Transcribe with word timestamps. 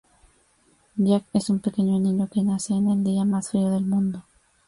Jack 0.97 1.25
es 1.31 1.51
un 1.51 1.59
pequeño 1.59 1.99
niño 1.99 2.27
que 2.27 2.41
nace 2.41 2.73
en 2.73 2.89
el 2.89 3.03
día 3.03 3.23
más 3.23 3.51
frío 3.51 3.69
del 3.69 3.85
mundo. 3.85 4.23